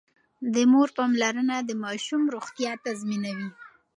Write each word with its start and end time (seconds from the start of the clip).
د 0.53 0.55
مور 0.71 0.89
پاملرنه 0.97 1.55
د 1.67 1.71
ماشوم 1.83 2.21
روغتيا 2.35 2.71
تضمينوي. 2.85 3.49